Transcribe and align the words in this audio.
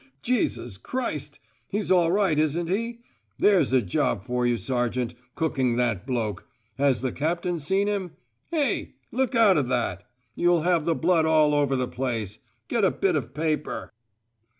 Jesus 0.23 0.77
Christ! 0.79 1.39
He's 1.67 1.91
all 1.91 2.11
right, 2.11 2.39
isn't 2.39 2.69
he? 2.71 3.01
There's 3.37 3.71
a 3.71 3.83
job 3.83 4.23
for 4.23 4.47
you, 4.47 4.57
sergeant, 4.57 5.13
cooking 5.35 5.75
that 5.75 6.07
bloke. 6.07 6.47
Has 6.79 7.01
the 7.01 7.11
Captain 7.11 7.59
seen 7.59 7.85
him? 7.85 8.13
Hey! 8.49 8.95
Look 9.11 9.35
out 9.35 9.57
of 9.59 9.67
that! 9.67 10.03
You'll 10.33 10.63
have 10.63 10.85
the 10.85 10.95
blood 10.95 11.27
all 11.27 11.53
over 11.53 11.75
the 11.75 11.87
place. 11.87 12.39
Get 12.67 12.83
a 12.83 12.89
bit 12.89 13.15
of 13.15 13.35
paper." 13.35 13.91